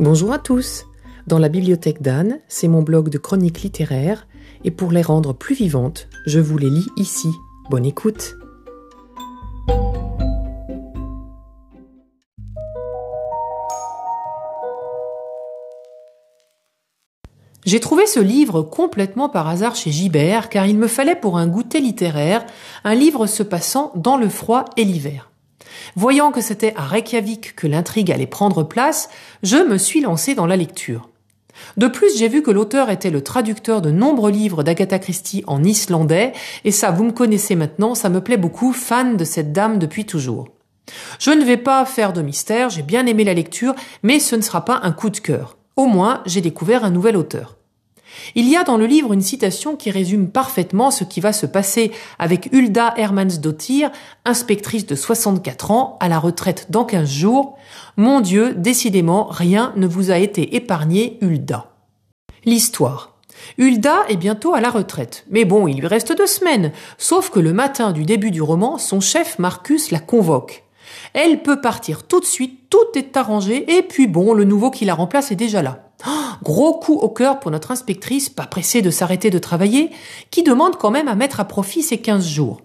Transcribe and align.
Bonjour 0.00 0.32
à 0.32 0.38
tous. 0.38 0.86
Dans 1.26 1.40
la 1.40 1.48
bibliothèque 1.48 2.02
d'Anne, 2.02 2.38
c'est 2.46 2.68
mon 2.68 2.82
blog 2.82 3.08
de 3.08 3.18
chroniques 3.18 3.62
littéraires, 3.62 4.28
et 4.62 4.70
pour 4.70 4.92
les 4.92 5.02
rendre 5.02 5.32
plus 5.32 5.56
vivantes, 5.56 6.08
je 6.24 6.38
vous 6.38 6.56
les 6.56 6.70
lis 6.70 6.86
ici. 6.96 7.28
Bonne 7.68 7.84
écoute. 7.84 8.36
J'ai 17.66 17.80
trouvé 17.80 18.06
ce 18.06 18.20
livre 18.20 18.62
complètement 18.62 19.28
par 19.28 19.48
hasard 19.48 19.74
chez 19.74 19.90
Gibert, 19.90 20.48
car 20.48 20.66
il 20.66 20.78
me 20.78 20.86
fallait 20.86 21.16
pour 21.16 21.38
un 21.38 21.48
goûter 21.48 21.80
littéraire 21.80 22.46
un 22.84 22.94
livre 22.94 23.26
se 23.26 23.42
passant 23.42 23.90
dans 23.96 24.16
le 24.16 24.28
froid 24.28 24.64
et 24.76 24.84
l'hiver. 24.84 25.32
Voyant 25.96 26.30
que 26.30 26.40
c'était 26.40 26.74
à 26.76 26.82
Reykjavik 26.82 27.54
que 27.54 27.66
l'intrigue 27.66 28.12
allait 28.12 28.26
prendre 28.26 28.62
place, 28.62 29.08
je 29.42 29.56
me 29.56 29.78
suis 29.78 30.00
lancé 30.00 30.34
dans 30.34 30.46
la 30.46 30.56
lecture. 30.56 31.08
De 31.76 31.88
plus, 31.88 32.16
j'ai 32.16 32.28
vu 32.28 32.42
que 32.42 32.50
l'auteur 32.50 32.90
était 32.90 33.10
le 33.10 33.22
traducteur 33.22 33.82
de 33.82 33.90
nombreux 33.90 34.30
livres 34.30 34.62
d'Agatha 34.62 34.98
Christie 34.98 35.44
en 35.46 35.64
islandais, 35.64 36.32
et 36.64 36.70
ça, 36.70 36.90
vous 36.90 37.04
me 37.04 37.12
connaissez 37.12 37.56
maintenant, 37.56 37.94
ça 37.94 38.08
me 38.08 38.20
plaît 38.20 38.36
beaucoup, 38.36 38.72
fan 38.72 39.16
de 39.16 39.24
cette 39.24 39.52
dame 39.52 39.78
depuis 39.78 40.06
toujours. 40.06 40.48
Je 41.18 41.30
ne 41.30 41.44
vais 41.44 41.56
pas 41.56 41.84
faire 41.84 42.12
de 42.12 42.22
mystère, 42.22 42.70
j'ai 42.70 42.82
bien 42.82 43.06
aimé 43.06 43.24
la 43.24 43.34
lecture, 43.34 43.74
mais 44.02 44.20
ce 44.20 44.36
ne 44.36 44.40
sera 44.40 44.64
pas 44.64 44.80
un 44.82 44.92
coup 44.92 45.10
de 45.10 45.18
cœur. 45.18 45.56
Au 45.76 45.86
moins, 45.86 46.22
j'ai 46.26 46.40
découvert 46.40 46.84
un 46.84 46.90
nouvel 46.90 47.16
auteur. 47.16 47.57
Il 48.34 48.48
y 48.48 48.56
a 48.56 48.64
dans 48.64 48.76
le 48.76 48.86
livre 48.86 49.12
une 49.12 49.20
citation 49.20 49.76
qui 49.76 49.90
résume 49.90 50.28
parfaitement 50.28 50.90
ce 50.90 51.04
qui 51.04 51.20
va 51.20 51.32
se 51.32 51.46
passer 51.46 51.90
avec 52.18 52.48
Hulda 52.52 52.94
Hermansdottir, 52.96 53.90
inspectrice 54.24 54.86
de 54.86 54.94
64 54.94 55.70
ans, 55.70 55.96
à 56.00 56.08
la 56.08 56.18
retraite 56.18 56.66
dans 56.70 56.84
15 56.84 57.08
jours. 57.08 57.56
Mon 57.96 58.20
Dieu, 58.20 58.54
décidément, 58.54 59.26
rien 59.30 59.72
ne 59.76 59.86
vous 59.86 60.10
a 60.10 60.18
été 60.18 60.56
épargné, 60.56 61.18
Hulda. 61.20 61.72
L'histoire. 62.44 63.14
Hulda 63.58 64.04
est 64.08 64.16
bientôt 64.16 64.54
à 64.54 64.60
la 64.60 64.70
retraite. 64.70 65.24
Mais 65.30 65.44
bon, 65.44 65.68
il 65.68 65.80
lui 65.80 65.86
reste 65.86 66.16
deux 66.16 66.26
semaines. 66.26 66.72
Sauf 66.96 67.30
que 67.30 67.40
le 67.40 67.52
matin 67.52 67.92
du 67.92 68.04
début 68.04 68.30
du 68.30 68.42
roman, 68.42 68.78
son 68.78 69.00
chef 69.00 69.38
Marcus 69.38 69.90
la 69.90 70.00
convoque. 70.00 70.64
Elle 71.14 71.42
peut 71.42 71.60
partir 71.60 72.06
tout 72.06 72.20
de 72.20 72.24
suite, 72.24 72.68
tout 72.70 72.78
est 72.94 73.16
arrangé, 73.16 73.76
et 73.76 73.82
puis 73.82 74.06
bon, 74.06 74.34
le 74.34 74.44
nouveau 74.44 74.70
qui 74.70 74.84
la 74.84 74.94
remplace 74.94 75.30
est 75.30 75.36
déjà 75.36 75.62
là. 75.62 75.87
Gros 76.42 76.74
coup 76.74 76.94
au 76.94 77.08
cœur 77.08 77.40
pour 77.40 77.50
notre 77.50 77.70
inspectrice, 77.70 78.28
pas 78.28 78.46
pressée 78.46 78.82
de 78.82 78.90
s'arrêter 78.90 79.30
de 79.30 79.38
travailler, 79.38 79.90
qui 80.30 80.42
demande 80.42 80.76
quand 80.76 80.90
même 80.90 81.08
à 81.08 81.14
mettre 81.14 81.40
à 81.40 81.44
profit 81.44 81.82
ses 81.82 81.98
15 81.98 82.26
jours. 82.26 82.60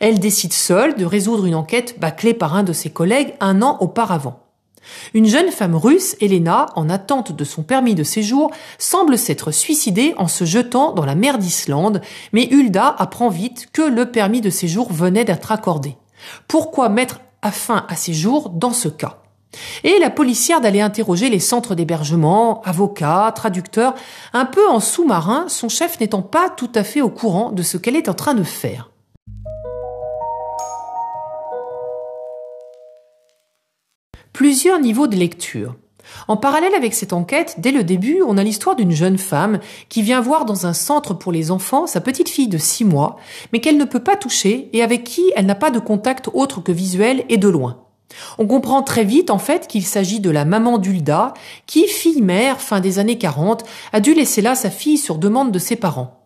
Elle 0.00 0.18
décide 0.18 0.52
seule 0.52 0.94
de 0.94 1.04
résoudre 1.04 1.46
une 1.46 1.54
enquête 1.54 1.98
bâclée 1.98 2.34
par 2.34 2.54
un 2.54 2.62
de 2.62 2.72
ses 2.72 2.90
collègues 2.90 3.34
un 3.40 3.62
an 3.62 3.78
auparavant. 3.80 4.40
Une 5.14 5.26
jeune 5.26 5.50
femme 5.50 5.74
russe, 5.74 6.14
Elena, 6.20 6.66
en 6.76 6.90
attente 6.90 7.32
de 7.32 7.44
son 7.44 7.62
permis 7.62 7.94
de 7.94 8.02
séjour, 8.02 8.50
semble 8.78 9.16
s'être 9.16 9.50
suicidée 9.50 10.14
en 10.18 10.28
se 10.28 10.44
jetant 10.44 10.92
dans 10.92 11.06
la 11.06 11.14
mer 11.14 11.38
d'Islande, 11.38 12.02
mais 12.32 12.48
Hulda 12.50 12.94
apprend 12.98 13.30
vite 13.30 13.68
que 13.72 13.82
le 13.82 14.10
permis 14.10 14.42
de 14.42 14.50
séjour 14.50 14.92
venait 14.92 15.24
d'être 15.24 15.52
accordé. 15.52 15.96
Pourquoi 16.48 16.88
mettre 16.90 17.20
fin 17.50 17.84
à 17.88 17.96
ses 17.96 18.14
jours 18.14 18.50
dans 18.50 18.72
ce 18.72 18.88
cas? 18.88 19.23
Et 19.82 19.98
la 19.98 20.10
policière 20.10 20.60
d'aller 20.60 20.80
interroger 20.80 21.30
les 21.30 21.38
centres 21.38 21.74
d'hébergement, 21.74 22.62
avocats, 22.62 23.32
traducteurs, 23.34 23.94
un 24.32 24.44
peu 24.44 24.66
en 24.68 24.80
sous-marin, 24.80 25.46
son 25.48 25.68
chef 25.68 26.00
n'étant 26.00 26.22
pas 26.22 26.50
tout 26.50 26.70
à 26.74 26.84
fait 26.84 27.00
au 27.00 27.10
courant 27.10 27.52
de 27.52 27.62
ce 27.62 27.76
qu'elle 27.76 27.96
est 27.96 28.08
en 28.08 28.14
train 28.14 28.34
de 28.34 28.42
faire. 28.42 28.90
Plusieurs 34.32 34.80
niveaux 34.80 35.06
de 35.06 35.16
lecture. 35.16 35.76
En 36.28 36.36
parallèle 36.36 36.74
avec 36.74 36.94
cette 36.94 37.12
enquête, 37.12 37.56
dès 37.58 37.70
le 37.70 37.84
début, 37.84 38.22
on 38.26 38.36
a 38.36 38.42
l'histoire 38.42 38.76
d'une 38.76 38.90
jeune 38.90 39.18
femme 39.18 39.60
qui 39.88 40.02
vient 40.02 40.20
voir 40.20 40.44
dans 40.44 40.66
un 40.66 40.72
centre 40.72 41.14
pour 41.14 41.32
les 41.32 41.50
enfants 41.50 41.86
sa 41.86 42.00
petite 42.00 42.28
fille 42.28 42.48
de 42.48 42.58
six 42.58 42.84
mois, 42.84 43.16
mais 43.52 43.60
qu'elle 43.60 43.78
ne 43.78 43.84
peut 43.84 44.02
pas 44.02 44.16
toucher 44.16 44.68
et 44.72 44.82
avec 44.82 45.04
qui 45.04 45.22
elle 45.36 45.46
n'a 45.46 45.54
pas 45.54 45.70
de 45.70 45.78
contact 45.78 46.28
autre 46.32 46.60
que 46.60 46.72
visuel 46.72 47.24
et 47.28 47.36
de 47.36 47.48
loin. 47.48 47.84
On 48.38 48.46
comprend 48.46 48.82
très 48.82 49.04
vite 49.04 49.30
en 49.30 49.38
fait 49.38 49.66
qu'il 49.66 49.84
s'agit 49.84 50.20
de 50.20 50.30
la 50.30 50.44
maman 50.44 50.78
d'Ulda, 50.78 51.34
qui, 51.66 51.86
fille-mère, 51.86 52.60
fin 52.60 52.80
des 52.80 52.98
années 52.98 53.18
40, 53.18 53.64
a 53.92 54.00
dû 54.00 54.14
laisser 54.14 54.42
là 54.42 54.54
sa 54.54 54.70
fille 54.70 54.98
sur 54.98 55.18
demande 55.18 55.52
de 55.52 55.58
ses 55.58 55.76
parents. 55.76 56.20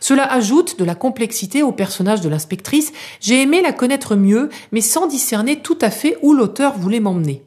Cela 0.00 0.24
ajoute 0.24 0.78
de 0.78 0.84
la 0.84 0.94
complexité 0.94 1.62
au 1.62 1.72
personnage 1.72 2.20
de 2.20 2.28
l'inspectrice. 2.28 2.92
J'ai 3.20 3.42
aimé 3.42 3.60
la 3.62 3.72
connaître 3.72 4.16
mieux, 4.16 4.48
mais 4.72 4.80
sans 4.80 5.06
discerner 5.06 5.60
tout 5.60 5.78
à 5.80 5.90
fait 5.90 6.16
où 6.22 6.32
l'auteur 6.32 6.78
voulait 6.78 7.00
m'emmener. 7.00 7.44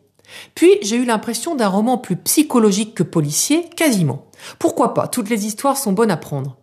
Puis 0.56 0.72
j'ai 0.81 0.97
eu 0.97 1.06
l'impression 1.06 1.56
d'un 1.56 1.69
roman 1.69 1.97
plus 1.97 2.18
psychologique 2.18 2.94
que 2.94 3.03
policier, 3.03 3.69
quasiment. 3.75 4.25
Pourquoi 4.59 4.94
pas, 4.94 5.07
toutes 5.07 5.30
les 5.30 5.46
histoires 5.46 5.78
sont 5.78 5.94
bonnes 5.94 6.12
à 6.12 6.18
prendre. 6.18 6.57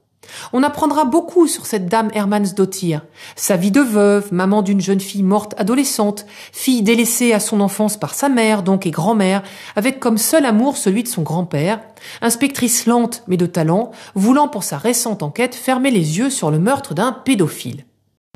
On 0.52 0.62
apprendra 0.62 1.04
beaucoup 1.04 1.46
sur 1.46 1.66
cette 1.66 1.86
dame 1.86 2.10
Hermansdottir. 2.14 3.02
Sa 3.36 3.56
vie 3.56 3.70
de 3.70 3.80
veuve, 3.80 4.32
maman 4.32 4.62
d'une 4.62 4.80
jeune 4.80 5.00
fille 5.00 5.22
morte 5.22 5.54
adolescente, 5.58 6.26
fille 6.52 6.82
délaissée 6.82 7.32
à 7.32 7.40
son 7.40 7.60
enfance 7.60 7.96
par 7.96 8.14
sa 8.14 8.28
mère 8.28 8.62
donc 8.62 8.86
et 8.86 8.90
grand-mère, 8.90 9.42
avec 9.76 10.00
comme 10.00 10.18
seul 10.18 10.46
amour 10.46 10.76
celui 10.76 11.02
de 11.02 11.08
son 11.08 11.22
grand-père, 11.22 11.80
inspectrice 12.22 12.86
lente 12.86 13.22
mais 13.28 13.36
de 13.36 13.46
talent, 13.46 13.90
voulant 14.14 14.48
pour 14.48 14.64
sa 14.64 14.78
récente 14.78 15.22
enquête 15.22 15.54
fermer 15.54 15.90
les 15.90 16.18
yeux 16.18 16.30
sur 16.30 16.50
le 16.50 16.58
meurtre 16.58 16.94
d'un 16.94 17.12
pédophile. 17.12 17.84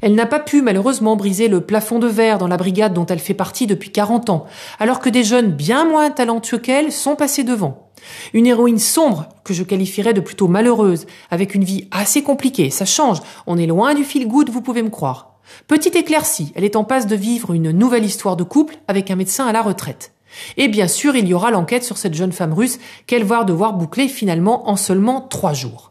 Elle 0.01 0.15
n'a 0.15 0.27
pas 0.27 0.39
pu 0.39 0.63
malheureusement 0.63 1.17
briser 1.17 1.49
le 1.49 1.61
plafond 1.61 1.99
de 1.99 2.07
verre 2.07 2.39
dans 2.39 2.47
la 2.47 2.57
brigade 2.57 2.95
dont 2.95 3.07
elle 3.07 3.19
fait 3.19 3.35
partie 3.35 3.67
depuis 3.67 3.91
40 3.91 4.31
ans, 4.31 4.47
alors 4.79 5.01
que 5.01 5.09
des 5.09 5.25
jeunes 5.25 5.51
bien 5.51 5.85
moins 5.85 6.11
talentueux 6.11 6.59
qu'elle 6.59 6.93
sont 6.93 7.17
passés 7.17 7.43
devant. 7.43 7.88
Une 8.35 8.47
héroïne 8.47 8.79
sombre, 8.79 9.29
que 9.45 9.55
je 9.55 9.63
qualifierais 9.63 10.15
de 10.15 10.21
plutôt 10.21 10.49
malheureuse, 10.49 11.07
avec 11.31 11.55
une 11.55 11.65
vie 11.65 11.89
assez 11.91 12.23
compliquée, 12.23 12.71
ça 12.71 12.85
change, 12.85 13.21
on 13.47 13.59
est 13.59 13.67
loin 13.67 13.95
du 13.95 14.05
feel 14.05 14.27
good, 14.27 14.51
vous 14.51 14.63
pouvez 14.63 14.83
me 14.83 14.91
croire. 14.91 15.39
Petite 15.67 15.97
éclaircie, 15.97 16.53
elle 16.55 16.65
est 16.65 16.77
en 16.77 16.85
passe 16.85 17.07
de 17.07 17.17
vivre 17.17 17.53
une 17.53 17.71
nouvelle 17.71 18.05
histoire 18.05 18.37
de 18.37 18.45
couple 18.45 18.79
avec 18.87 19.11
un 19.11 19.17
médecin 19.17 19.47
à 19.47 19.53
la 19.53 19.63
retraite. 19.63 20.13
Et 20.57 20.69
bien 20.69 20.89
sûr, 20.89 21.17
il 21.17 21.27
y 21.27 21.35
aura 21.35 21.51
l'enquête 21.51 21.85
sur 21.85 21.97
cette 21.97 22.15
jeune 22.15 22.33
femme 22.33 22.53
russe 22.53 22.79
qu'elle 23.07 23.25
va 23.25 23.45
devoir 23.45 23.73
boucler 23.73 24.09
finalement 24.09 24.69
en 24.69 24.77
seulement 24.77 25.23
trois 25.23 25.55
jours. 25.55 25.88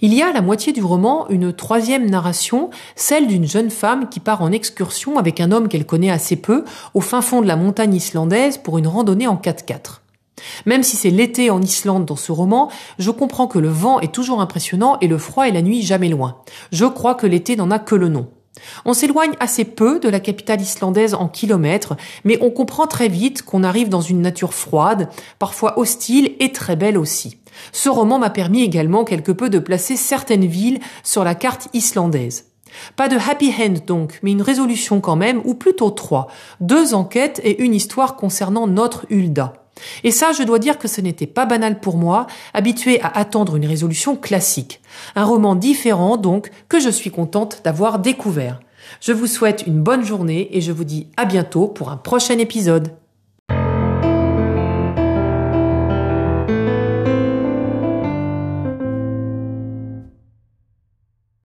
Il 0.00 0.14
y 0.14 0.22
a 0.22 0.28
à 0.28 0.32
la 0.32 0.42
moitié 0.42 0.72
du 0.72 0.82
roman 0.82 1.28
une 1.28 1.52
troisième 1.52 2.08
narration, 2.08 2.70
celle 2.94 3.26
d'une 3.26 3.48
jeune 3.48 3.70
femme 3.70 4.08
qui 4.08 4.20
part 4.20 4.42
en 4.42 4.52
excursion 4.52 5.18
avec 5.18 5.40
un 5.40 5.50
homme 5.50 5.66
qu'elle 5.66 5.86
connaît 5.86 6.10
assez 6.10 6.36
peu 6.36 6.64
au 6.94 7.00
fin 7.00 7.20
fond 7.20 7.42
de 7.42 7.48
la 7.48 7.56
montagne 7.56 7.94
islandaise 7.94 8.58
pour 8.58 8.78
une 8.78 8.86
randonnée 8.86 9.26
en 9.26 9.34
4x4. 9.34 10.02
Même 10.66 10.84
si 10.84 10.94
c'est 10.94 11.10
l'été 11.10 11.50
en 11.50 11.60
Islande 11.60 12.04
dans 12.04 12.14
ce 12.14 12.30
roman, 12.30 12.70
je 13.00 13.10
comprends 13.10 13.48
que 13.48 13.58
le 13.58 13.70
vent 13.70 13.98
est 13.98 14.14
toujours 14.14 14.40
impressionnant 14.40 14.98
et 15.00 15.08
le 15.08 15.18
froid 15.18 15.48
et 15.48 15.52
la 15.52 15.62
nuit 15.62 15.82
jamais 15.82 16.08
loin. 16.08 16.42
Je 16.70 16.84
crois 16.84 17.16
que 17.16 17.26
l'été 17.26 17.56
n'en 17.56 17.72
a 17.72 17.80
que 17.80 17.96
le 17.96 18.08
nom. 18.08 18.28
On 18.84 18.92
s'éloigne 18.92 19.34
assez 19.40 19.64
peu 19.64 20.00
de 20.00 20.08
la 20.08 20.20
capitale 20.20 20.60
islandaise 20.60 21.14
en 21.14 21.28
kilomètres, 21.28 21.96
mais 22.24 22.38
on 22.40 22.50
comprend 22.50 22.86
très 22.86 23.08
vite 23.08 23.42
qu'on 23.42 23.64
arrive 23.64 23.88
dans 23.88 24.00
une 24.00 24.20
nature 24.20 24.54
froide, 24.54 25.08
parfois 25.38 25.78
hostile 25.78 26.34
et 26.40 26.52
très 26.52 26.76
belle 26.76 26.98
aussi. 26.98 27.38
Ce 27.72 27.88
roman 27.88 28.18
m'a 28.18 28.30
permis 28.30 28.62
également 28.62 29.04
quelque 29.04 29.32
peu 29.32 29.50
de 29.50 29.58
placer 29.58 29.96
certaines 29.96 30.46
villes 30.46 30.80
sur 31.02 31.24
la 31.24 31.34
carte 31.34 31.68
islandaise. 31.72 32.46
Pas 32.96 33.08
de 33.08 33.16
happy 33.16 33.52
end 33.58 33.74
donc, 33.86 34.18
mais 34.22 34.32
une 34.32 34.42
résolution 34.42 35.00
quand 35.00 35.16
même, 35.16 35.40
ou 35.44 35.54
plutôt 35.54 35.90
trois. 35.90 36.28
Deux 36.60 36.94
enquêtes 36.94 37.40
et 37.44 37.62
une 37.62 37.74
histoire 37.74 38.16
concernant 38.16 38.66
notre 38.66 39.06
Hulda. 39.10 39.54
Et 40.04 40.10
ça, 40.10 40.32
je 40.32 40.42
dois 40.42 40.58
dire 40.58 40.78
que 40.78 40.88
ce 40.88 41.00
n'était 41.00 41.26
pas 41.26 41.46
banal 41.46 41.80
pour 41.80 41.96
moi, 41.96 42.26
habitué 42.54 43.00
à 43.00 43.08
attendre 43.18 43.56
une 43.56 43.66
résolution 43.66 44.16
classique. 44.16 44.80
Un 45.14 45.24
roman 45.24 45.54
différent, 45.54 46.16
donc, 46.16 46.50
que 46.68 46.80
je 46.80 46.90
suis 46.90 47.10
contente 47.10 47.62
d'avoir 47.64 47.98
découvert. 47.98 48.60
Je 49.00 49.12
vous 49.12 49.26
souhaite 49.26 49.64
une 49.66 49.82
bonne 49.82 50.04
journée 50.04 50.56
et 50.56 50.60
je 50.60 50.72
vous 50.72 50.84
dis 50.84 51.08
à 51.16 51.24
bientôt 51.24 51.68
pour 51.68 51.90
un 51.90 51.96
prochain 51.96 52.38
épisode. 52.38 52.92